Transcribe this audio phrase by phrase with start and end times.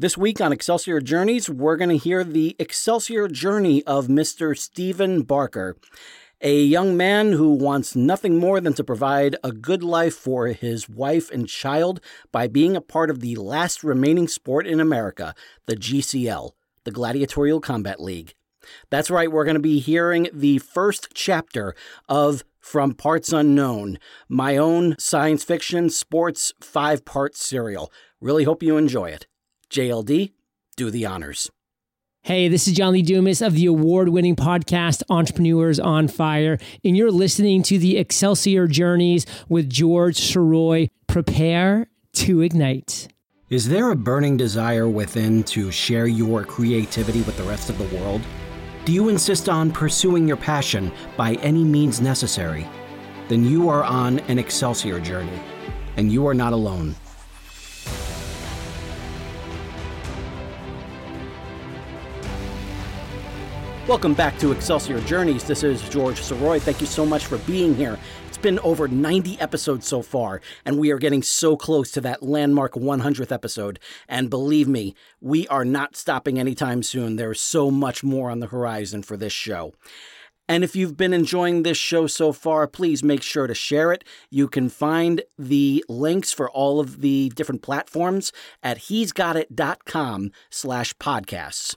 [0.00, 4.56] This week on Excelsior Journeys, we're going to hear the Excelsior journey of Mr.
[4.56, 5.76] Stephen Barker,
[6.40, 10.88] a young man who wants nothing more than to provide a good life for his
[10.88, 12.00] wife and child
[12.30, 15.34] by being a part of the last remaining sport in America,
[15.66, 16.52] the GCL,
[16.84, 18.34] the Gladiatorial Combat League.
[18.90, 21.74] That's right, we're going to be hearing the first chapter
[22.08, 27.90] of From Parts Unknown, my own science fiction sports five part serial.
[28.20, 29.26] Really hope you enjoy it.
[29.70, 30.32] JLD,
[30.76, 31.50] do the honors.
[32.22, 36.96] Hey, this is John Lee Dumas of the award winning podcast Entrepreneurs on Fire, and
[36.96, 40.88] you're listening to the Excelsior Journeys with George Sirois.
[41.06, 43.08] Prepare to ignite.
[43.50, 47.96] Is there a burning desire within to share your creativity with the rest of the
[47.96, 48.22] world?
[48.84, 52.66] Do you insist on pursuing your passion by any means necessary?
[53.28, 55.40] Then you are on an Excelsior journey,
[55.98, 56.94] and you are not alone.
[63.88, 65.44] Welcome back to Excelsior Journeys.
[65.44, 66.60] This is George Sirois.
[66.60, 67.98] Thank you so much for being here.
[68.26, 72.22] It's been over 90 episodes so far, and we are getting so close to that
[72.22, 73.80] landmark 100th episode.
[74.06, 77.16] And believe me, we are not stopping anytime soon.
[77.16, 79.72] There's so much more on the horizon for this show.
[80.46, 84.04] And if you've been enjoying this show so far, please make sure to share it.
[84.28, 91.74] You can find the links for all of the different platforms at he'sgotit.com slash podcasts.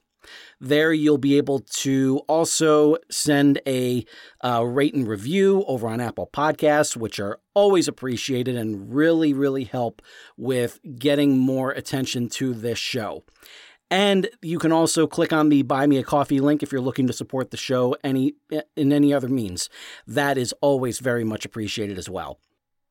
[0.64, 4.06] There, you'll be able to also send a
[4.44, 9.64] uh, rate and review over on Apple Podcasts, which are always appreciated and really, really
[9.64, 10.04] help
[10.38, 13.24] with getting more attention to this show.
[13.90, 17.08] And you can also click on the Buy Me a Coffee link if you're looking
[17.08, 18.36] to support the show any
[18.78, 19.68] in any other means.
[20.06, 22.40] That is always very much appreciated as well.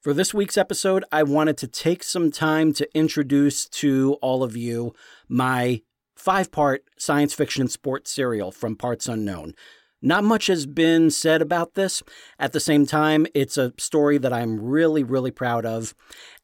[0.03, 4.57] For this week's episode, I wanted to take some time to introduce to all of
[4.57, 4.93] you
[5.29, 5.83] my
[6.21, 9.55] five part science fiction sports serial from Parts Unknown.
[10.03, 12.03] Not much has been said about this.
[12.39, 15.95] At the same time, it's a story that I'm really, really proud of,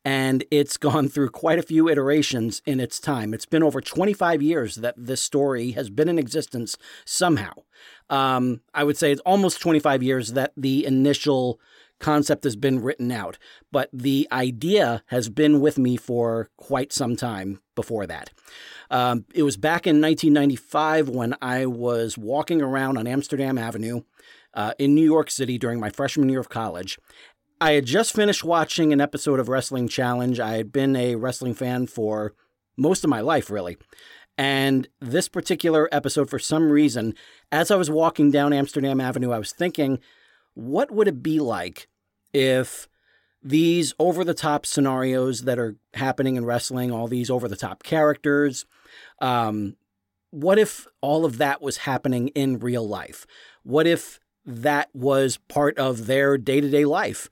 [0.05, 3.35] and it's gone through quite a few iterations in its time.
[3.35, 7.53] It's been over 25 years that this story has been in existence somehow.
[8.09, 11.61] Um, I would say it's almost 25 years that the initial
[11.99, 13.39] concept has been written out,
[13.71, 18.33] but the idea has been with me for quite some time before that.
[18.91, 24.01] Um, it was back in 1995 when I was walking around on Amsterdam Avenue
[24.55, 26.99] uh, in New York City during my freshman year of college.
[27.61, 30.41] I had just finished watching an episode of Wrestling Challenge.
[30.41, 32.35] I had been a wrestling fan for
[32.77, 33.77] most of my life, really.
[34.37, 37.15] And this particular episode, for some reason,
[37.51, 39.99] as I was walking down Amsterdam Avenue, I was thinking,
[40.53, 41.89] what would it be like
[42.35, 42.89] if
[43.47, 47.85] these over the top scenarios that are happening in wrestling, all these over the top
[47.85, 48.67] characters,
[49.21, 49.77] um,
[50.31, 53.27] what if all of that was happening in real life?
[53.63, 57.31] What if that was part of their day to day life?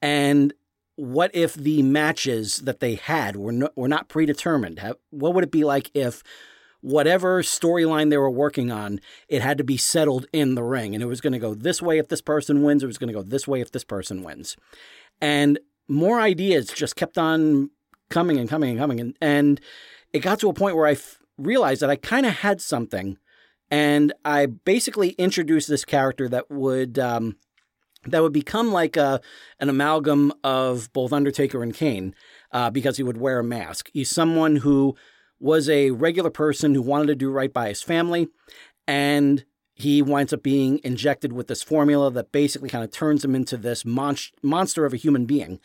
[0.00, 0.54] And
[0.94, 4.80] what if the matches that they had were, no, were not predetermined?
[5.10, 6.22] What would it be like if
[6.80, 10.94] whatever storyline they were working on, it had to be settled in the ring.
[10.94, 13.08] And it was going to go this way if this person wins, it was going
[13.08, 14.56] to go this way if this person wins.
[15.20, 17.70] And more ideas just kept on
[18.10, 19.00] coming and coming and coming.
[19.00, 19.60] And, and
[20.12, 23.18] it got to a point where I f- realized that I kind of had something.
[23.70, 26.98] And I basically introduced this character that would.
[26.98, 27.36] Um,
[28.08, 29.20] that would become like a
[29.58, 32.14] an amalgam of both Undertaker and Kane,
[32.52, 33.90] uh, because he would wear a mask.
[33.92, 34.94] He's someone who
[35.40, 38.28] was a regular person who wanted to do right by his family,
[38.86, 39.44] and
[39.78, 43.58] he winds up being injected with this formula that basically kind of turns him into
[43.58, 45.60] this mon- monster of a human being.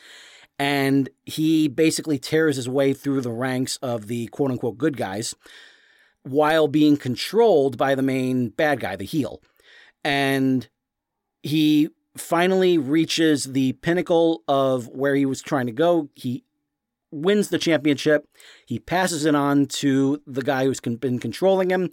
[0.59, 5.33] And he basically tears his way through the ranks of the quote unquote good guys
[6.23, 9.41] while being controlled by the main bad guy, the heel.
[10.03, 10.67] And
[11.41, 16.09] he finally reaches the pinnacle of where he was trying to go.
[16.15, 16.43] He
[17.11, 18.27] wins the championship.
[18.65, 21.91] He passes it on to the guy who's been controlling him.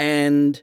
[0.00, 0.60] And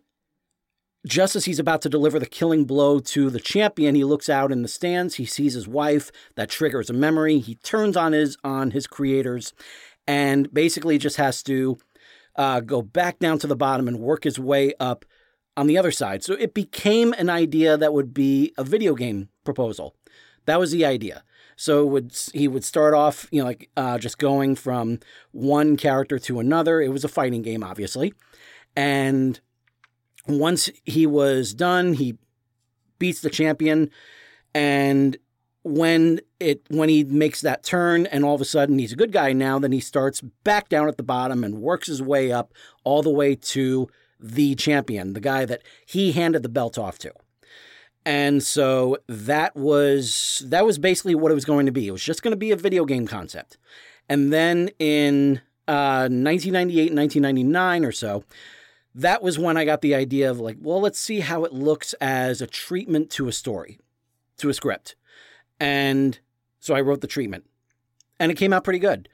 [1.05, 4.51] just as he's about to deliver the killing blow to the champion, he looks out
[4.51, 5.15] in the stands.
[5.15, 6.11] He sees his wife.
[6.35, 7.39] That triggers a memory.
[7.39, 9.53] He turns on his on his creators,
[10.07, 11.77] and basically just has to
[12.35, 15.05] uh, go back down to the bottom and work his way up
[15.57, 16.23] on the other side.
[16.23, 19.95] So it became an idea that would be a video game proposal.
[20.45, 21.23] That was the idea.
[21.55, 24.99] So would he would start off, you know, like uh, just going from
[25.31, 26.81] one character to another.
[26.81, 28.13] It was a fighting game, obviously,
[28.75, 29.39] and
[30.27, 32.17] once he was done, he
[32.99, 33.89] beats the champion,
[34.53, 35.17] and
[35.63, 39.11] when it when he makes that turn and all of a sudden he's a good
[39.11, 42.53] guy now, then he starts back down at the bottom and works his way up
[42.83, 43.87] all the way to
[44.19, 47.11] the champion, the guy that he handed the belt off to.
[48.05, 51.87] And so that was that was basically what it was going to be.
[51.87, 53.57] It was just going to be a video game concept.
[54.09, 58.23] And then in uh, 1998, 1999 or so,
[58.95, 61.93] that was when I got the idea of like, well, let's see how it looks
[62.01, 63.79] as a treatment to a story,
[64.37, 64.95] to a script.
[65.59, 66.19] And
[66.59, 67.45] so I wrote the treatment.
[68.19, 69.09] And it came out pretty good.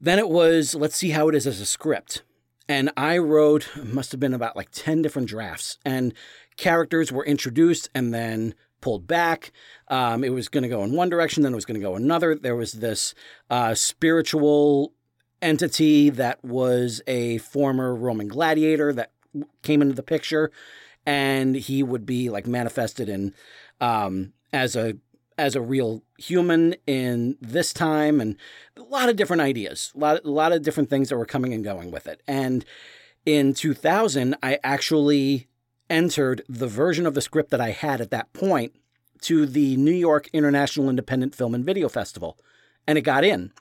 [0.00, 2.22] Then it was, let's see how it is as a script.
[2.68, 5.78] And I wrote, must have been about like 10 different drafts.
[5.84, 6.14] And
[6.56, 9.52] characters were introduced and then pulled back.
[9.88, 11.94] Um, it was going to go in one direction, then it was going to go
[11.94, 12.34] another.
[12.34, 13.14] There was this
[13.50, 14.92] uh, spiritual
[15.42, 19.12] entity that was a former Roman gladiator that
[19.62, 20.50] came into the picture,
[21.04, 23.34] and he would be like manifested in
[23.80, 24.96] um, as a
[25.38, 28.36] as a real human in this time, and
[28.76, 31.52] a lot of different ideas, a lot a lot of different things that were coming
[31.52, 32.22] and going with it.
[32.26, 32.64] And
[33.26, 35.48] in 2000, I actually
[35.88, 38.74] entered the version of the script that I had at that point
[39.22, 42.38] to the New York International Independent Film and Video Festival,
[42.86, 43.52] and it got in.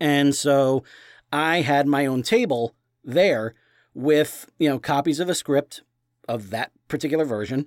[0.00, 0.84] And so
[1.32, 3.54] I had my own table there
[3.94, 5.82] with, you know, copies of a script
[6.28, 7.66] of that particular version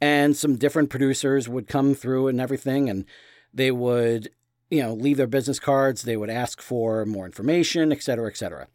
[0.00, 3.04] and some different producers would come through and everything and
[3.52, 4.30] they would,
[4.70, 8.36] you know, leave their business cards, they would ask for more information, et cetera, et
[8.36, 8.68] cetera.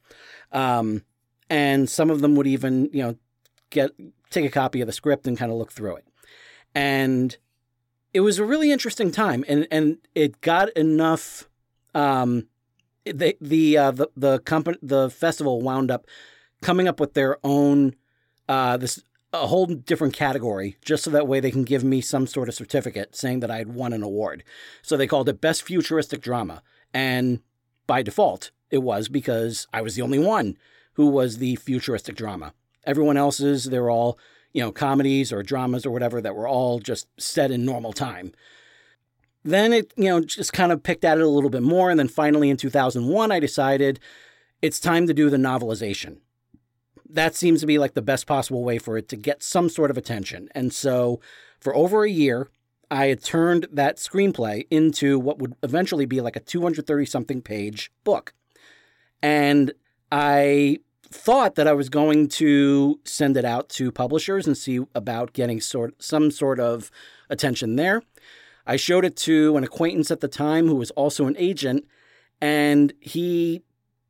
[0.52, 1.04] Um,
[1.50, 3.16] and some of them would even, you know,
[3.70, 3.92] get
[4.30, 6.06] take a copy of the script and kind of look through it.
[6.74, 7.36] And
[8.14, 11.48] it was a really interesting time and and it got enough
[11.94, 12.48] um,
[13.06, 16.06] the the uh, the the company the festival wound up
[16.62, 17.96] coming up with their own
[18.48, 19.04] uh, this
[19.34, 22.56] a whole different category just so that way they can give me some sort of
[22.56, 24.44] certificate saying that I had won an award.
[24.82, 26.62] So they called it Best Futuristic Drama,
[26.94, 27.42] and
[27.88, 30.58] by default it was because I was the only one
[30.94, 32.54] who was the futuristic drama.
[32.84, 34.20] Everyone else's they're all
[34.54, 38.34] you know comedies or dramas or whatever that were all just set in normal time.
[39.44, 41.90] Then it, you know, just kind of picked at it a little bit more.
[41.90, 44.00] And then finally in 2001, I decided
[44.62, 46.18] it's time to do the novelization.
[47.10, 49.92] That seems to be like the best possible way for it to get some sort
[49.92, 50.50] of attention.
[50.54, 51.20] And so
[51.60, 52.50] for over a year,
[52.90, 57.92] I had turned that screenplay into what would eventually be like a 230 something page
[58.04, 58.34] book.
[59.24, 59.72] And
[60.12, 65.34] I thought that I was going to send it out to publishers and see about
[65.34, 66.92] getting sort some sort of
[67.30, 68.02] attention there.
[68.66, 71.86] I showed it to an acquaintance at the time who was also an agent,
[72.40, 73.64] and he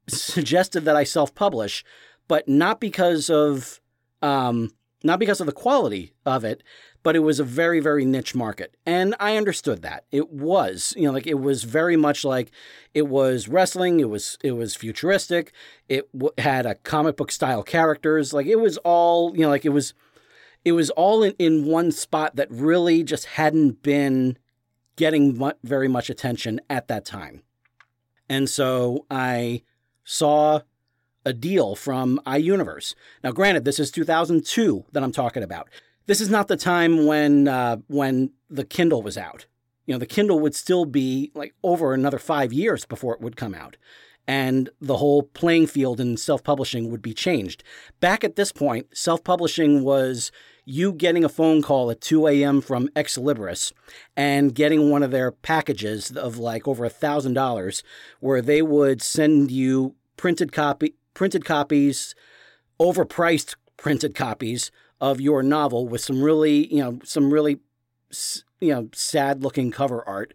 [0.08, 1.84] suggested that I self-publish,
[2.28, 3.80] but not because of
[4.22, 4.72] um,
[5.04, 6.62] not because of the quality of it,
[7.02, 10.06] but it was a very very niche market, and I understood that.
[10.12, 12.52] It was you know like it was very much like
[12.94, 15.54] it was wrestling, it was it was futuristic,
[15.90, 19.66] it w- had a comic book style characters, like it was all you know like
[19.66, 19.94] it was
[20.64, 24.38] it was all in, in one spot that really just hadn't been
[24.96, 27.44] getting mu- very much attention at that time.
[28.30, 29.64] And so I
[30.04, 30.62] saw
[31.26, 32.96] a deal from iUniverse.
[33.24, 35.70] Now, granted, this is 2002 that I'm talking about.
[36.08, 39.46] This is not the time when uh, when the Kindle was out.
[39.86, 43.36] You know, the Kindle would still be like over another five years before it would
[43.36, 43.78] come out
[44.28, 47.64] and the whole playing field in self publishing would be changed.
[48.00, 50.32] Back at this point, self publishing was
[50.66, 52.62] you getting a phone call at 2 a.m.
[52.62, 53.72] from Xlibris
[54.16, 57.84] and getting one of their packages of like over a thousand dollars,
[58.20, 62.16] where they would send you printed copy printed copies,
[62.80, 67.60] overpriced printed copies of your novel with some really you know some really
[68.60, 70.34] you know sad looking cover art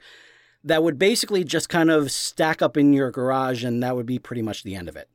[0.67, 4.19] that would basically just kind of stack up in your garage, and that would be
[4.19, 5.09] pretty much the end of it.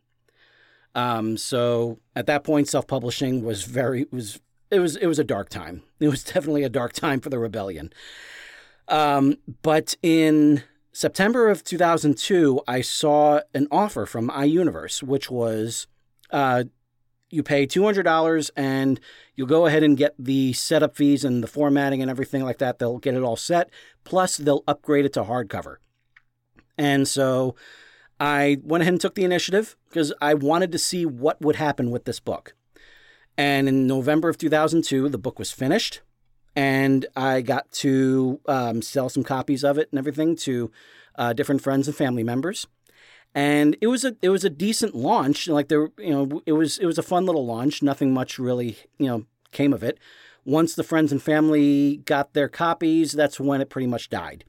[0.95, 4.39] Um, so at that point, self-publishing was very was
[4.71, 5.83] it was it was a dark time.
[5.99, 7.91] It was definitely a dark time for the rebellion.
[8.87, 15.87] Um, but in September of 2002, I saw an offer from iUniverse, which was
[16.31, 16.65] uh,
[17.29, 18.99] you pay $200 and
[19.35, 22.79] you'll go ahead and get the setup fees and the formatting and everything like that.
[22.79, 23.69] They'll get it all set.
[24.03, 25.77] Plus, they'll upgrade it to hardcover.
[26.77, 27.55] And so
[28.19, 31.89] I went ahead and took the initiative because I wanted to see what would happen
[31.89, 32.55] with this book.
[33.37, 36.01] And in November of 2002, the book was finished.
[36.55, 40.71] And I got to um, sell some copies of it and everything to
[41.15, 42.67] uh, different friends and family members
[43.33, 45.47] and it was a it was a decent launch.
[45.47, 47.81] Like there, you know, it was it was a fun little launch.
[47.81, 49.97] Nothing much really, you know, came of it.
[50.43, 54.43] Once the friends and family got their copies, that's when it pretty much died.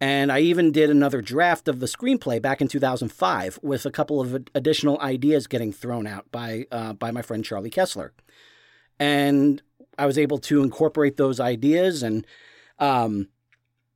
[0.00, 4.20] And I even did another draft of the screenplay back in 2005 with a couple
[4.20, 8.12] of additional ideas getting thrown out by, uh, by my friend Charlie Kessler.
[9.00, 9.60] And
[9.98, 12.26] I was able to incorporate those ideas and,
[12.78, 13.28] um,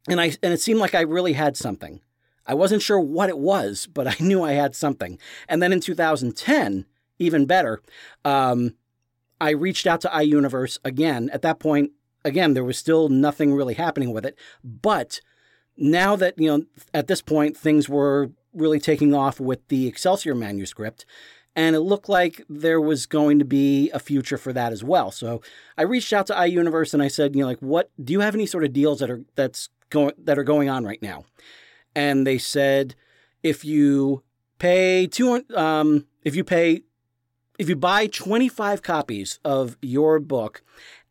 [0.08, 2.00] and I, and it seemed like I really had something.
[2.44, 5.18] I wasn't sure what it was, but I knew I had something.
[5.48, 6.86] And then in 2010,
[7.18, 7.80] even better,
[8.24, 8.74] um,
[9.40, 11.30] I reached out to iUniverse again.
[11.32, 11.92] At that point,
[12.24, 14.36] again, there was still nothing really happening with it.
[14.64, 15.20] But
[15.76, 20.34] now that, you know, at this point, things were really taking off with the Excelsior
[20.34, 21.06] manuscript,
[21.54, 25.10] and it looked like there was going to be a future for that as well.
[25.10, 25.42] So
[25.76, 28.34] I reached out to iUniverse and I said, you know, like, what do you have
[28.34, 31.24] any sort of deals that are that's going that are going on right now?
[31.94, 32.94] And they said,
[33.42, 34.22] if you
[34.58, 36.82] pay two, um, if you pay,
[37.58, 40.62] if you buy twenty five copies of your book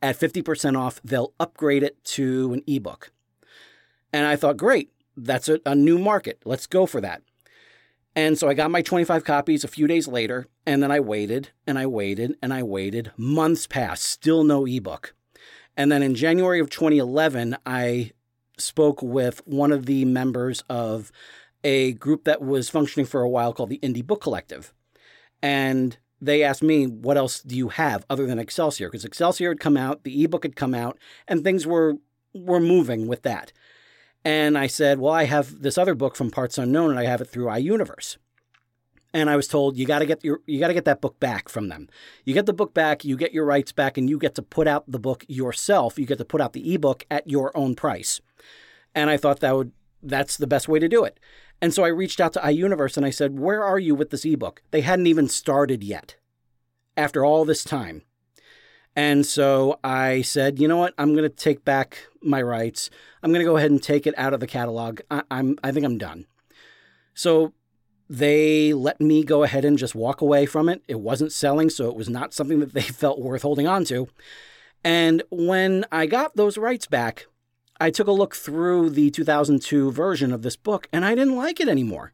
[0.02, 3.12] at 50% off, they'll upgrade it to an ebook.
[4.14, 6.42] And I thought, great, that's a, a, new market.
[6.46, 7.22] Let's go for that.
[8.16, 11.50] And so I got my 25 copies a few days later, and then I waited
[11.66, 13.12] and I waited and I waited.
[13.16, 15.14] Months passed, still no ebook.
[15.78, 18.12] And then in January of 2011, I
[18.58, 21.12] spoke with one of the members of
[21.64, 24.74] a group that was functioning for a while called the Indie Book Collective.
[25.42, 28.90] And they asked me, what else do you have other than Excelsior?
[28.90, 31.96] Because Excelsior had come out, the ebook had come out, and things were
[32.34, 33.52] were moving with that.
[34.24, 37.22] And I said, well, I have this other book from Parts Unknown, and I have
[37.22, 38.18] it through iUniverse.
[39.14, 41.20] And I was told you got to get your you got to get that book
[41.20, 41.90] back from them.
[42.24, 44.68] You get the book back, you get your rights back, and you get to put
[44.68, 46.00] out the book yourself.
[46.00, 48.22] You get to put out the ebook at your own price.
[48.96, 51.20] And I thought that would that's the best way to do it.
[51.62, 54.26] And so I reached out to iUniverse and I said, Where are you with this
[54.26, 54.62] ebook?
[54.72, 56.16] They hadn't even started yet
[56.96, 58.04] after all this time.
[58.96, 60.94] And so I said, you know what?
[60.98, 62.90] I'm going to take back my rights.
[63.22, 65.02] I'm going to go ahead and take it out of the catalog.
[65.10, 66.26] I, am I think I'm done.
[67.14, 67.54] So
[68.10, 70.84] they let me go ahead and just walk away from it.
[70.88, 74.08] It wasn't selling, so it was not something that they felt worth holding on to.
[74.84, 77.28] And when I got those rights back,
[77.80, 81.60] I took a look through the 2002 version of this book and I didn't like
[81.60, 82.14] it anymore.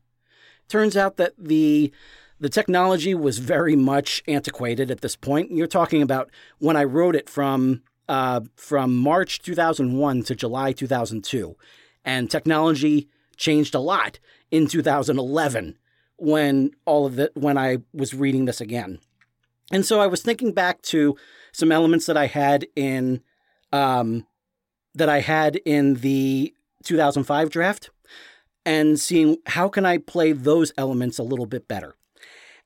[0.69, 1.91] Turns out that the
[2.39, 5.51] the technology was very much antiquated at this point.
[5.51, 11.55] You're talking about when I wrote it from uh, from March 2001 to July 2002,
[12.05, 14.19] and technology changed a lot
[14.51, 15.77] in 2011
[16.17, 18.99] when all of it when I was reading this again.
[19.71, 21.15] And so I was thinking back to
[21.51, 23.21] some elements that I had in
[23.71, 24.25] um,
[24.95, 27.89] that I had in the 2005 draft
[28.65, 31.95] and seeing how can I play those elements a little bit better.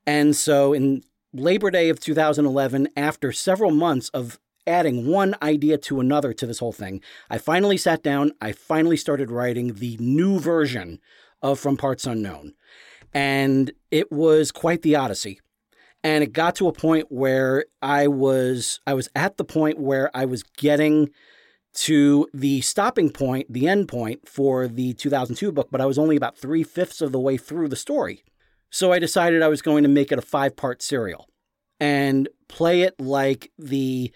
[0.06, 6.00] And so in Labor Day of 2011, after several months of adding one idea to
[6.00, 10.40] another to this whole thing, I finally sat down, I finally started writing the new
[10.40, 11.00] version
[11.42, 12.54] of From Parts Unknown.
[13.14, 15.40] And it was quite the odyssey.
[16.04, 20.10] And it got to a point where I was I was at the point where
[20.16, 21.10] I was getting
[21.74, 26.16] to the stopping point, the end point for the 2002 book, but I was only
[26.16, 28.24] about three fifths of the way through the story.
[28.70, 31.28] So I decided I was going to make it a five part serial
[31.80, 34.12] and play it like the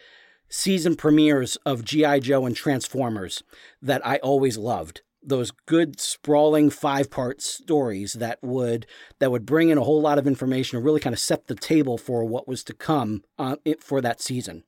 [0.50, 2.20] season premieres of G.I.
[2.20, 3.44] Joe and Transformers
[3.82, 5.02] that I always loved.
[5.22, 8.86] Those good sprawling five part stories that would
[9.20, 11.56] that would bring in a whole lot of information and really kind of set the
[11.56, 14.64] table for what was to come uh, for that season.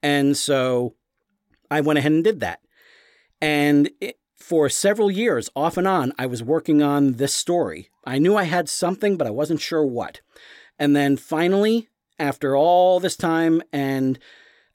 [0.00, 0.94] And so
[1.70, 2.60] I went ahead and did that.
[3.40, 7.88] And it, for several years, off and on, I was working on this story.
[8.04, 10.20] I knew I had something, but I wasn't sure what.
[10.78, 14.18] And then finally, after all this time and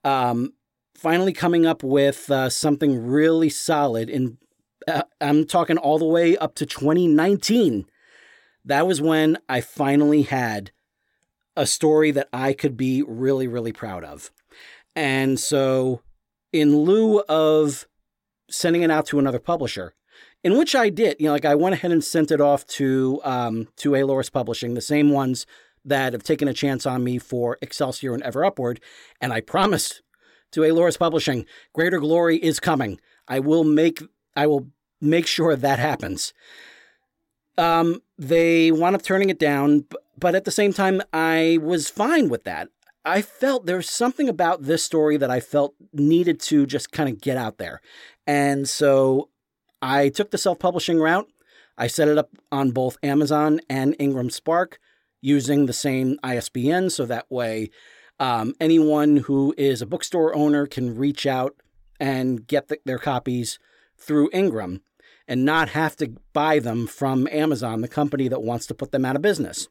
[0.03, 0.53] um,
[0.95, 4.37] finally coming up with uh, something really solid, and
[4.87, 7.85] uh, I'm talking all the way up to 2019,
[8.65, 10.71] that was when I finally had
[11.55, 14.31] a story that I could be really, really proud of.
[14.95, 16.01] And so
[16.51, 17.87] in lieu of
[18.49, 19.93] sending it out to another publisher,
[20.43, 21.17] in which I did.
[21.19, 24.73] You know, like I went ahead and sent it off to um, to Aloris Publishing,
[24.73, 25.45] the same ones
[25.85, 28.79] that have taken a chance on me for Excelsior and Ever Upward,
[29.21, 30.01] and I promise
[30.51, 32.99] to Aloris Publishing, greater glory is coming.
[33.27, 34.01] I will make
[34.35, 34.67] I will
[35.01, 36.33] make sure that happens.
[37.57, 39.85] Um, they wound up turning it down,
[40.17, 42.69] but at the same time, I was fine with that.
[43.05, 47.21] I felt there's something about this story that I felt needed to just kind of
[47.21, 47.81] get out there.
[48.27, 49.29] And so
[49.81, 51.29] I took the self publishing route.
[51.77, 54.79] I set it up on both Amazon and Ingram Spark
[55.21, 56.89] using the same ISBN.
[56.89, 57.69] So that way,
[58.19, 61.55] um, anyone who is a bookstore owner can reach out
[61.99, 63.59] and get the, their copies
[63.97, 64.81] through Ingram.
[65.27, 69.05] and not have to buy them from Amazon, the company that wants to put them
[69.05, 69.67] out of business.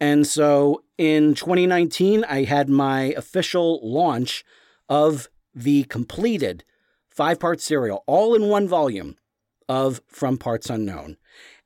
[0.00, 4.44] And so in 2019, I had my official launch
[4.88, 6.64] of the completed
[7.08, 9.16] five part serial, all in one volume
[9.68, 11.16] of From Parts Unknown.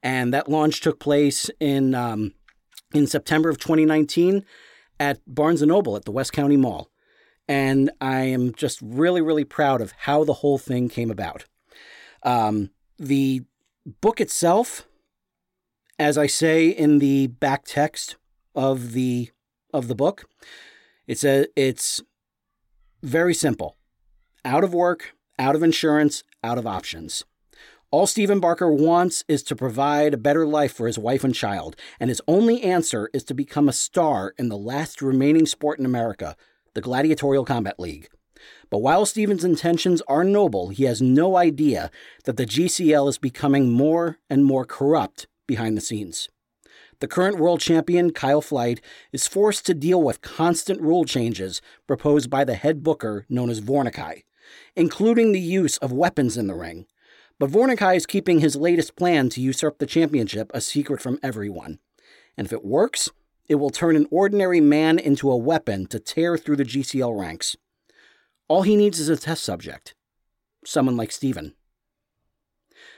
[0.02, 2.34] And that launch took place in, um,
[2.94, 4.44] in September of 2019
[5.00, 6.90] at Barnes & Noble at the West County Mall.
[7.48, 11.44] And I am just really, really proud of how the whole thing came about.
[12.22, 13.42] Um, the
[14.00, 14.86] book itself,
[15.98, 18.16] as I say in the back text
[18.54, 19.30] of the
[19.72, 20.28] of the book,
[21.06, 22.00] it's a it's
[23.02, 23.76] very simple.
[24.44, 27.24] Out of work, out of insurance, out of options.
[27.92, 31.76] All Stephen Barker wants is to provide a better life for his wife and child,
[32.00, 35.84] and his only answer is to become a star in the last remaining sport in
[35.84, 36.34] America,
[36.72, 38.08] the Gladiatorial Combat League.
[38.70, 41.90] But while Stephen's intentions are noble, he has no idea
[42.24, 46.30] that the GCL is becoming more and more corrupt behind the scenes.
[47.00, 48.80] The current world champion, Kyle Flight,
[49.12, 53.60] is forced to deal with constant rule changes proposed by the head booker known as
[53.60, 54.22] Vornicai,
[54.74, 56.86] including the use of weapons in the ring,
[57.42, 61.80] but Vornicai is keeping his latest plan to usurp the championship a secret from everyone.
[62.36, 63.10] And if it works,
[63.48, 67.56] it will turn an ordinary man into a weapon to tear through the GCL ranks.
[68.46, 69.96] All he needs is a test subject
[70.64, 71.56] someone like Stephen.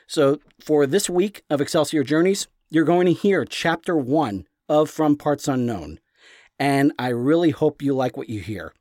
[0.06, 5.16] So, for this week of Excelsior Journeys, you're going to hear chapter one of From
[5.16, 6.00] Parts Unknown.
[6.58, 8.74] And I really hope you like what you hear.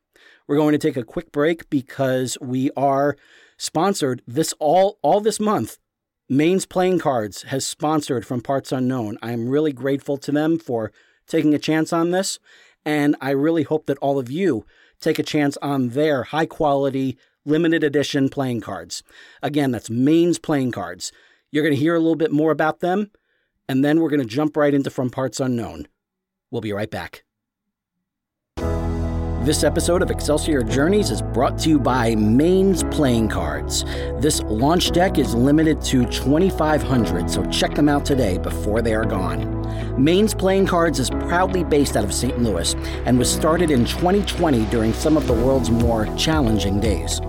[0.46, 3.16] We're going to take a quick break because we are
[3.64, 5.78] sponsored this all all this month.
[6.28, 9.18] Maine's Playing Cards has sponsored from Parts Unknown.
[9.22, 10.92] I am really grateful to them for
[11.28, 12.40] taking a chance on this,
[12.84, 14.66] and I really hope that all of you
[15.00, 19.02] take a chance on their high quality limited edition playing cards.
[19.42, 21.12] Again, that's Maine's Playing Cards.
[21.52, 23.12] You're going to hear a little bit more about them,
[23.70, 25.88] and then we're going to jump right into From Parts Unknown.
[26.52, 27.24] We'll be right back.
[29.44, 33.84] This episode of Excelsior Journeys is brought to you by Maine's Playing Cards.
[34.22, 39.04] This launch deck is limited to 2,500, so check them out today before they are
[39.04, 40.02] gone.
[40.02, 42.42] Maine's Playing Cards is proudly based out of St.
[42.42, 42.74] Louis
[43.06, 47.20] and was started in 2020 during some of the world's more challenging days.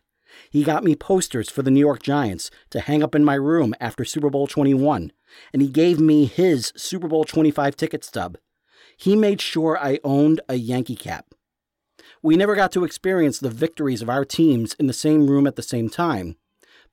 [0.50, 3.74] He got me posters for the New York Giants to hang up in my room
[3.80, 5.12] after Super Bowl 21,
[5.54, 8.38] and he gave me his Super Bowl 25 ticket stub.
[8.98, 11.34] He made sure I owned a Yankee cap.
[12.22, 15.56] We never got to experience the victories of our teams in the same room at
[15.56, 16.36] the same time,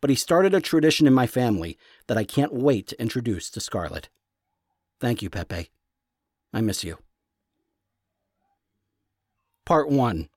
[0.01, 3.61] but he started a tradition in my family that I can't wait to introduce to
[3.61, 4.09] Scarlett.
[5.01, 5.71] Thank you, Pepe.
[6.53, 6.99] I miss you.
[9.65, 10.29] Part 1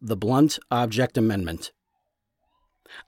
[0.00, 1.72] the Blunt Object Amendment.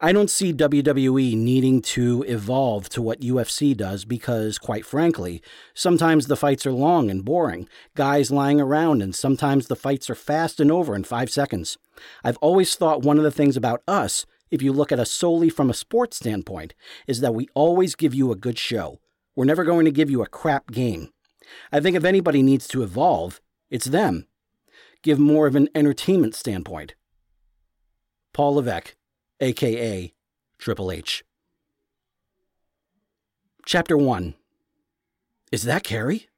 [0.00, 6.26] I don't see WWE needing to evolve to what UFC does because, quite frankly, sometimes
[6.26, 10.60] the fights are long and boring, guys lying around, and sometimes the fights are fast
[10.60, 11.78] and over in five seconds.
[12.22, 15.48] I've always thought one of the things about us, if you look at us solely
[15.48, 16.74] from a sports standpoint,
[17.06, 19.00] is that we always give you a good show.
[19.34, 21.10] We're never going to give you a crap game.
[21.72, 24.26] I think if anybody needs to evolve, it's them
[25.02, 26.94] give more of an entertainment standpoint.
[28.32, 28.96] Paul Levesque,
[29.40, 30.12] aka
[30.58, 31.24] Triple H.
[33.64, 34.34] Chapter 1
[35.52, 36.28] Is that Carrie?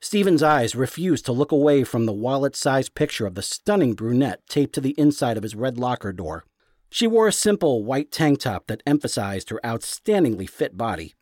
[0.00, 4.46] Stephen's eyes refused to look away from the wallet sized picture of the stunning brunette
[4.48, 6.44] taped to the inside of his red locker door.
[6.90, 11.14] She wore a simple white tank top that emphasized her outstandingly fit body.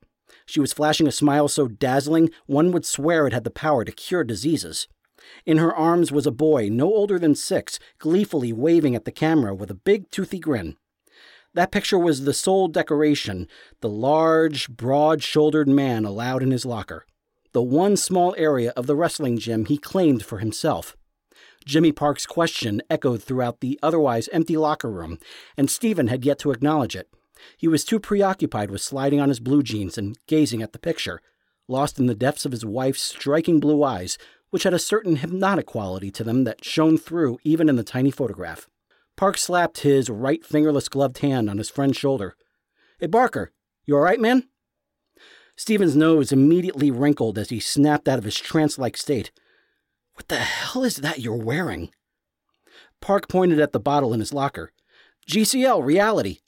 [0.45, 3.93] She was flashing a smile so dazzling one would swear it had the power to
[3.93, 4.87] cure diseases.
[5.45, 9.55] In her arms was a boy no older than six, gleefully waving at the camera
[9.55, 10.77] with a big toothy grin.
[11.55, 13.49] That picture was the sole decoration
[13.81, 17.07] the large, broad shouldered man allowed in his locker,
[17.53, 20.97] the one small area of the wrestling gym he claimed for himself.
[21.65, 25.19] Jimmy Park's question echoed throughout the otherwise empty locker room,
[25.57, 27.09] and Stephen had yet to acknowledge it.
[27.57, 31.21] He was too preoccupied with sliding on his blue jeans and gazing at the picture,
[31.69, 34.19] lost in the depths of his wife's striking blue eyes,
[34.51, 38.11] which had a certain hypnotic quality to them that shone through even in the tiny
[38.11, 38.69] photograph.
[39.17, 42.37] Park slapped his right fingerless gloved hand on his friend's shoulder.
[42.99, 43.53] Hey, Barker,
[43.87, 44.49] you all right, man?
[45.57, 49.31] Stephen's nose immediately wrinkled as he snapped out of his trance like state.
[50.15, 51.91] What the hell is that you're wearing?
[53.01, 54.73] Park pointed at the bottle in his locker.
[55.29, 56.39] GCL, reality.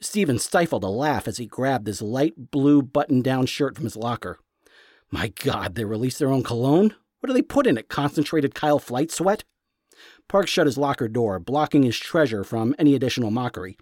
[0.00, 3.96] Stephen stifled a laugh as he grabbed his light blue button down shirt from his
[3.96, 4.38] locker.
[5.10, 6.94] My God, they released their own cologne?
[7.20, 7.88] What do they put in it?
[7.88, 9.44] Concentrated Kyle Flight sweat?
[10.28, 13.76] Park shut his locker door, blocking his treasure from any additional mockery.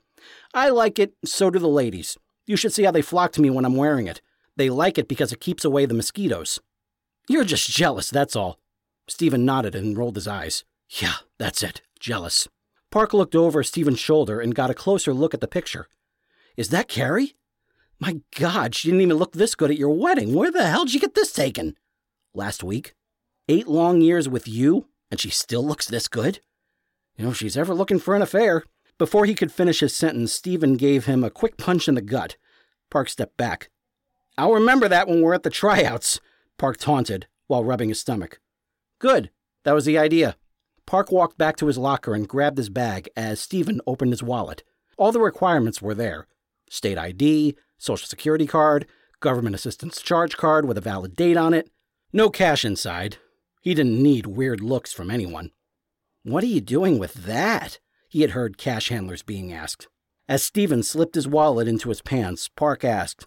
[0.53, 2.16] I like it, so do the ladies.
[2.46, 4.20] You should see how they flock to me when I'm wearing it.
[4.57, 6.59] They like it because it keeps away the mosquitoes.
[7.29, 8.59] You're just jealous, that's all.
[9.07, 10.64] Stephen nodded and rolled his eyes.
[10.88, 11.83] Yeah, that's it.
[12.01, 12.48] Jealous.
[12.90, 15.88] Park looked over Stephen's shoulder and got a closer look at the picture.
[16.57, 17.37] Is that Carrie?
[18.01, 20.35] My God, she didn't even look this good at your wedding.
[20.35, 21.77] Where the hell did you get this taken?
[22.35, 22.94] Last week.
[23.50, 26.40] Eight long years with you, and she still looks this good?
[27.16, 28.64] You know, if she's ever looking for an affair.
[28.98, 32.37] Before he could finish his sentence, Stephen gave him a quick punch in the gut.
[32.90, 33.70] Park stepped back.
[34.37, 36.20] I'll remember that when we're at the tryouts,
[36.58, 38.38] Park taunted while rubbing his stomach.
[38.98, 39.30] Good.
[39.64, 40.37] That was the idea.
[40.87, 44.62] Park walked back to his locker and grabbed his bag as Stephen opened his wallet.
[44.96, 46.26] All the requirements were there
[46.68, 48.87] state ID, social security card,
[49.20, 51.70] government assistance charge card with a valid date on it.
[52.12, 53.16] No cash inside.
[53.61, 55.51] He didn't need weird looks from anyone.
[56.23, 57.79] What are you doing with that?
[58.09, 59.88] He had heard cash handlers being asked.
[60.29, 63.27] As Stephen slipped his wallet into his pants, Park asked,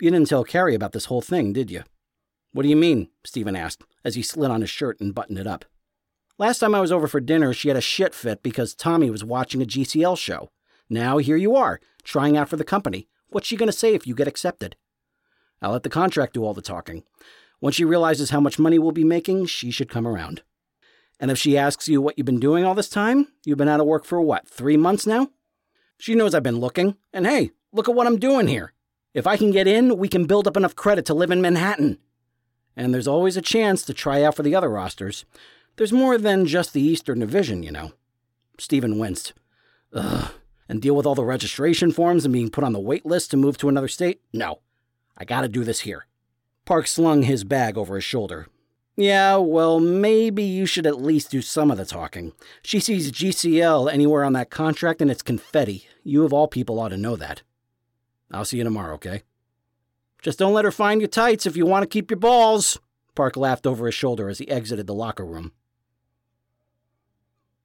[0.00, 1.84] You didn't tell Carrie about this whole thing, did you?
[2.52, 3.08] What do you mean?
[3.24, 5.64] Stephen asked, as he slid on his shirt and buttoned it up.
[6.38, 9.22] Last time I was over for dinner, she had a shit fit because Tommy was
[9.22, 10.50] watching a GCL show.
[10.88, 13.08] Now here you are, trying out for the company.
[13.28, 14.74] What's she going to say if you get accepted?
[15.62, 17.04] I'll let the contract do all the talking.
[17.60, 20.42] Once she realizes how much money we'll be making, she should come around.
[21.18, 23.80] And if she asks you what you've been doing all this time, you've been out
[23.80, 25.28] of work for what, three months now?
[25.98, 28.72] She knows I've been looking, and hey, look at what I'm doing here.
[29.12, 31.98] If I can get in, we can build up enough credit to live in Manhattan.
[32.76, 35.26] And there's always a chance to try out for the other rosters.
[35.76, 37.92] There's more than just the Eastern Division, you know.
[38.58, 39.34] Stephen winced.
[39.92, 40.32] Ugh.
[40.68, 43.36] And deal with all the registration forms and being put on the wait list to
[43.36, 44.20] move to another state?
[44.32, 44.60] No.
[45.18, 46.06] I gotta do this here.
[46.64, 48.46] Park slung his bag over his shoulder.
[48.96, 52.32] Yeah, well, maybe you should at least do some of the talking.
[52.62, 55.86] She sees GCL anywhere on that contract and it's confetti.
[56.04, 57.42] You of all people ought to know that.
[58.30, 59.22] I'll see you tomorrow, okay?
[60.22, 62.78] Just don't let her find your tights if you want to keep your balls.
[63.14, 65.52] Park laughed over his shoulder as he exited the locker room.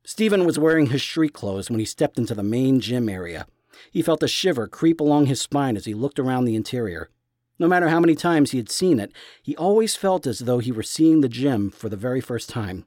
[0.06, 3.48] Stephen was wearing his street clothes when he stepped into the main gym area.
[3.92, 7.10] He felt a shiver creep along his spine as he looked around the interior.
[7.58, 10.72] No matter how many times he had seen it, he always felt as though he
[10.72, 12.86] were seeing the gym for the very first time.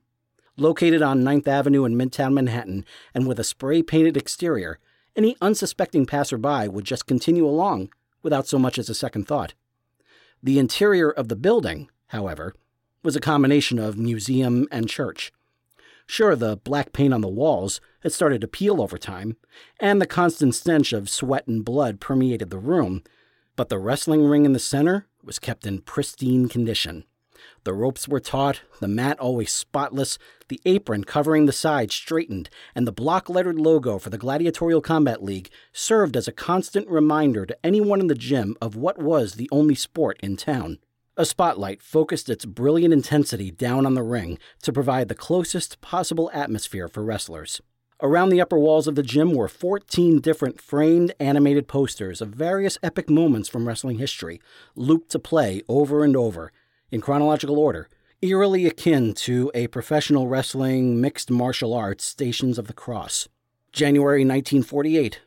[0.57, 4.79] Located on 9th Avenue in Midtown Manhattan and with a spray painted exterior,
[5.17, 7.91] any unsuspecting passerby would just continue along
[8.23, 9.55] without so much as a second thought.
[10.43, 12.55] The interior of the building, however,
[13.03, 15.33] was a combination of museum and church.
[16.07, 19.37] Sure, the black paint on the walls had started to peel over time,
[19.79, 23.03] and the constant stench of sweat and blood permeated the room,
[23.59, 27.03] but the wrestling ring in the center was kept in pristine condition.
[27.65, 30.17] The ropes were taut, the mat always spotless,
[30.47, 35.25] the apron covering the side straightened, and the block lettered logo for the Gladiatorial Combat
[35.25, 39.49] League served as a constant reminder to anyone in the gym of what was the
[39.51, 40.79] only sport in town.
[41.17, 46.31] A spotlight focused its brilliant intensity down on the ring to provide the closest possible
[46.33, 47.61] atmosphere for wrestlers.
[48.01, 52.79] Around the upper walls of the gym were 14 different framed animated posters of various
[52.81, 54.41] epic moments from wrestling history,
[54.77, 56.53] looped to play over and over,
[56.93, 57.89] in chronological order,
[58.23, 63.29] eerily akin to a professional wrestling mixed martial arts Stations of the Cross.
[63.73, 65.23] January 1948,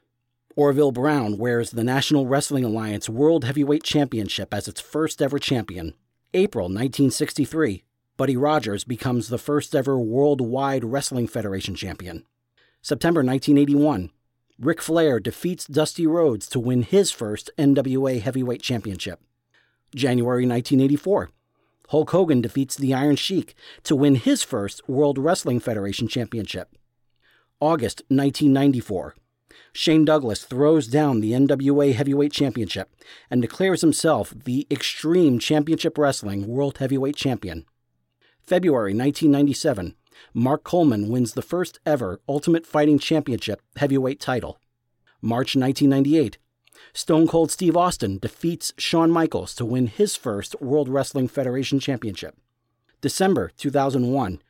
[0.55, 5.93] Orville Brown wears the National Wrestling Alliance World Heavyweight Championship as its first ever champion.
[6.33, 7.83] April 1963,
[8.15, 12.23] Buddy Rogers becomes the first ever Worldwide Wrestling Federation champion.
[12.83, 14.09] September 1981,
[14.59, 19.21] Ric Flair defeats Dusty Rhodes to win his first NWA Heavyweight Championship.
[19.93, 21.29] January 1984,
[21.89, 26.75] Hulk Hogan defeats the Iron Sheik to win his first World Wrestling Federation Championship.
[27.59, 29.15] August 1994,
[29.73, 32.89] Shane Douglas throws down the NWA Heavyweight Championship
[33.29, 37.65] and declares himself the Extreme Championship Wrestling World Heavyweight Champion.
[38.41, 39.95] February 1997,
[40.33, 44.59] Mark Coleman wins the first ever Ultimate Fighting Championship heavyweight title.
[45.21, 46.37] March 1998,
[46.93, 52.35] Stone Cold Steve Austin defeats Shawn Michaels to win his first World Wrestling Federation Championship.
[53.01, 54.41] December 2001,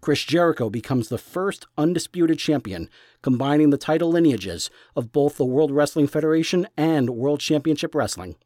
[0.00, 2.88] Chris Jericho becomes the first undisputed champion,
[3.20, 8.36] combining the title lineages of both the World Wrestling Federation and World Championship Wrestling.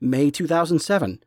[0.00, 1.22] May 2007,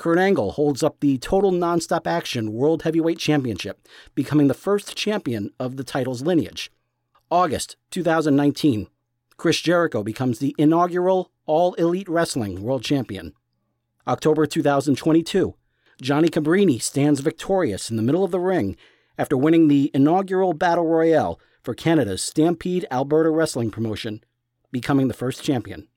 [0.00, 5.50] Kurt Angle holds up the Total Nonstop Action World Heavyweight Championship, becoming the first champion
[5.60, 6.72] of the title's lineage.
[7.30, 8.86] August 2019,
[9.36, 13.34] Chris Jericho becomes the inaugural All Elite Wrestling World Champion.
[14.08, 15.54] October 2022,
[16.00, 18.78] Johnny Cabrini stands victorious in the middle of the ring
[19.18, 24.24] after winning the inaugural Battle Royale for Canada's Stampede Alberta Wrestling promotion,
[24.72, 25.88] becoming the first champion.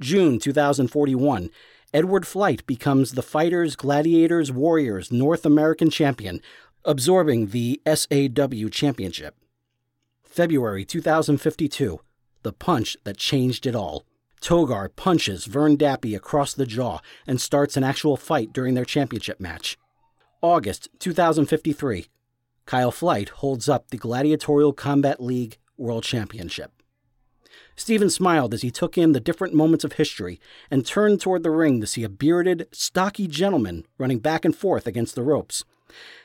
[0.00, 1.50] June 2041,
[1.94, 6.40] Edward Flight becomes the Fighters, Gladiators, Warriors North American champion,
[6.84, 9.36] absorbing the SAW championship.
[10.24, 12.00] February 2052,
[12.42, 14.04] the punch that changed it all.
[14.40, 19.38] Togar punches Vern Dappy across the jaw and starts an actual fight during their championship
[19.38, 19.78] match.
[20.42, 22.06] August 2053,
[22.66, 26.73] Kyle Flight holds up the Gladiatorial Combat League World Championship.
[27.76, 31.50] Stephen smiled as he took in the different moments of history and turned toward the
[31.50, 35.64] ring to see a bearded, stocky gentleman running back and forth against the ropes.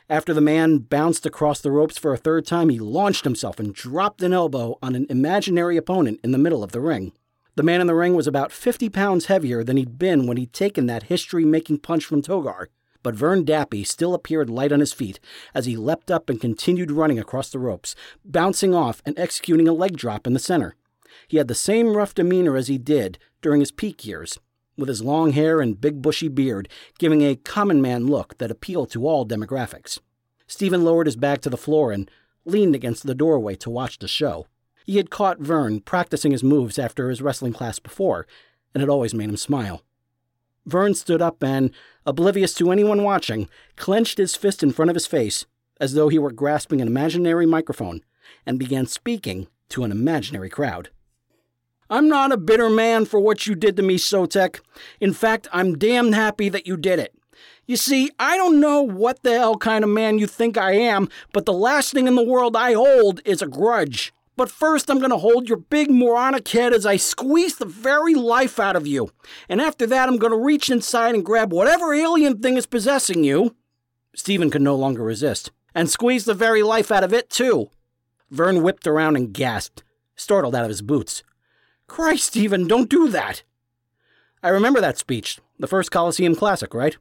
[0.10, 3.74] After the man bounced across the ropes for a third time, he launched himself and
[3.74, 7.12] dropped an elbow on an imaginary opponent in the middle of the ring.
[7.56, 10.54] The man in the ring was about 50 pounds heavier than he'd been when he'd
[10.54, 12.68] taken that history making punch from Togar
[13.04, 15.20] but Vern Dappy still appeared light on his feet
[15.54, 19.74] as he leapt up and continued running across the ropes, bouncing off and executing a
[19.74, 20.76] leg drop in the center.
[21.30, 24.40] He had the same rough demeanor as he did during his peak years,
[24.76, 28.90] with his long hair and big bushy beard giving a common man look that appealed
[28.92, 30.00] to all demographics.
[30.48, 32.10] Stephen lowered his back to the floor and
[32.46, 34.48] leaned against the doorway to watch the show.
[34.86, 38.26] He had caught Vern practicing his moves after his wrestling class before,
[38.74, 39.84] and it always made him smile.
[40.66, 41.70] Vern stood up and,
[42.08, 45.46] oblivious to anyone watching, clenched his fist in front of his face,
[45.80, 48.02] as though he were grasping an imaginary microphone,
[48.48, 50.90] and began speaking to an imaginary crowd.
[51.90, 54.60] I'm not a bitter man for what you did to me, Sotek.
[55.00, 57.16] In fact, I'm damned happy that you did it.
[57.66, 61.10] You see, I don't know what the hell kind of man you think I am,
[61.34, 64.14] but the last thing in the world I hold is a grudge.
[64.36, 68.16] But first, I'm going to hold your big moronic head as I squeeze the very
[68.16, 69.12] life out of you.
[69.50, 73.24] And after that, I'm going to reach inside and grab whatever alien thing is possessing
[73.24, 73.56] you.
[74.16, 77.70] Stephen could no longer resist, and squeeze the very life out of it, too.
[78.32, 79.84] Vern whipped around and gasped,
[80.16, 81.22] startled out of his boots.
[81.90, 83.44] Christ, Stephen, don't do that!
[84.42, 86.96] I remember that speech, the first Coliseum Classic, right?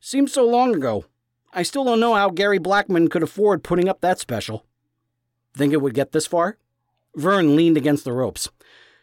[0.00, 1.06] Seems so long ago.
[1.54, 4.66] I still don't know how Gary Blackman could afford putting up that special.
[5.54, 6.58] Think it would get this far?
[7.14, 8.48] Vern leaned against the ropes.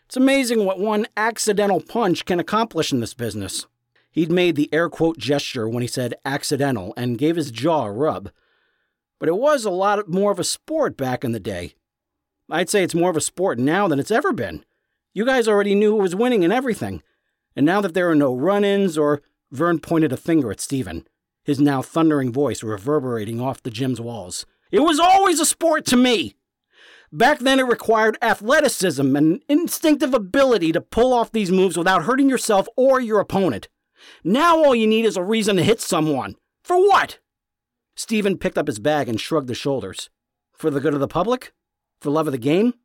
[0.05, 3.65] It's amazing what one accidental punch can accomplish in this business.
[4.11, 7.91] He'd made the air quote gesture when he said accidental and gave his jaw a
[7.91, 8.29] rub.
[9.19, 11.75] But it was a lot more of a sport back in the day.
[12.49, 14.63] I'd say it's more of a sport now than it's ever been.
[15.17, 17.01] You guys already knew who was winning and everything.
[17.55, 19.23] And now that there are no run ins or.
[19.49, 21.07] Vern pointed a finger at Stephen,
[21.43, 24.45] his now thundering voice reverberating off the gym's walls.
[24.71, 26.35] It was always a sport to me.
[27.11, 32.29] Back then, it required athleticism and instinctive ability to pull off these moves without hurting
[32.29, 33.69] yourself or your opponent.
[34.23, 36.35] Now, all you need is a reason to hit someone.
[36.63, 37.17] For what?
[37.95, 40.11] Stephen picked up his bag and shrugged his shoulders.
[40.53, 41.53] For the good of the public?
[42.01, 42.75] For love of the game?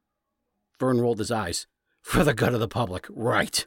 [0.80, 1.66] Vern rolled his eyes.
[2.02, 3.66] For the good of the public, right.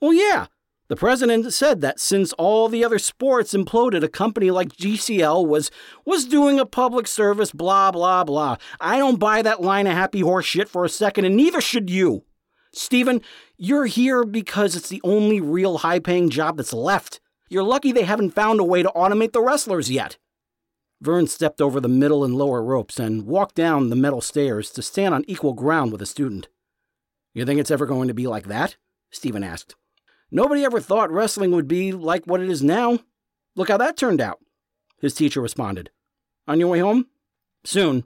[0.00, 0.46] Well, yeah,
[0.88, 5.70] the president said that since all the other sports imploded, a company like GCL was
[6.04, 8.56] was doing a public service, blah blah blah.
[8.80, 11.90] I don't buy that line of happy horse shit for a second, and neither should
[11.90, 12.24] you.
[12.72, 13.20] Stephen,
[13.56, 17.20] you're here because it's the only real high paying job that's left.
[17.48, 20.18] You're lucky they haven't found a way to automate the wrestlers yet.
[21.00, 24.82] Vern stepped over the middle and lower ropes and walked down the metal stairs to
[24.82, 26.48] stand on equal ground with a student.
[27.32, 28.76] You think it's ever going to be like that?
[29.10, 29.74] Stephen asked.
[30.30, 33.00] Nobody ever thought wrestling would be like what it is now.
[33.56, 34.38] Look how that turned out.
[35.00, 35.90] His teacher responded.
[36.46, 37.06] On your way home?
[37.64, 38.04] Soon.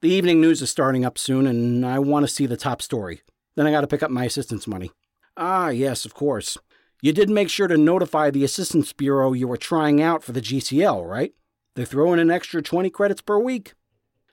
[0.00, 3.22] The evening news is starting up soon, and I want to see the top story.
[3.56, 4.90] Then I got to pick up my assistance money.
[5.36, 6.58] Ah, yes, of course.
[7.00, 10.40] You did make sure to notify the Assistance Bureau you were trying out for the
[10.40, 11.32] GCL, right?
[11.74, 13.74] They throw in an extra 20 credits per week.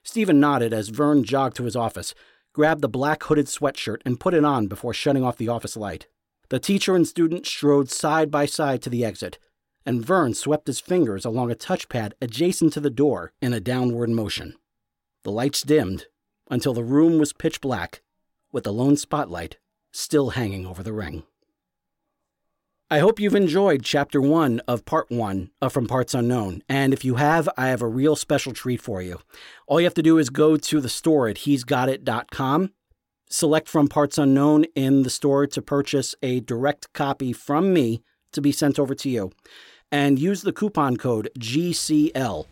[0.03, 2.13] Stephen nodded as Vern jogged to his office,
[2.53, 6.07] grabbed the black hooded sweatshirt and put it on before shutting off the office light.
[6.49, 9.39] The teacher and student strode side by side to the exit,
[9.85, 14.09] and Vern swept his fingers along a touchpad adjacent to the door in a downward
[14.09, 14.55] motion.
[15.23, 16.07] The lights dimmed
[16.49, 18.01] until the room was pitch black,
[18.51, 19.57] with the lone spotlight
[19.91, 21.23] still hanging over the ring.
[22.91, 26.61] I hope you've enjoyed chapter one of part one of From Parts Unknown.
[26.67, 29.21] And if you have, I have a real special treat for you.
[29.65, 32.73] All you have to do is go to the store at he'sgotit.com,
[33.29, 38.41] select From Parts Unknown in the store to purchase a direct copy from me to
[38.41, 39.31] be sent over to you,
[39.89, 42.45] and use the coupon code GCL,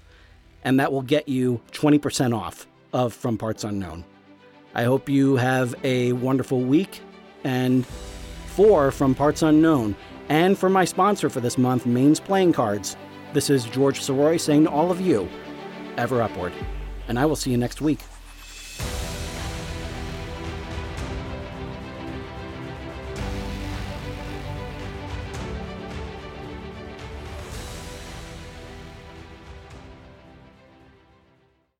[0.63, 4.05] and that will get you 20% off of From Parts Unknown.
[4.73, 7.01] I hope you have a wonderful week
[7.43, 7.85] and
[8.55, 9.97] for From Parts Unknown
[10.29, 12.95] and for my sponsor for this month, Maine's Playing Cards.
[13.33, 15.27] This is George Sirois saying to all of you,
[15.97, 16.53] ever upward,
[17.07, 17.99] and I will see you next week.